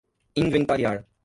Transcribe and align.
inventariar 0.35 1.05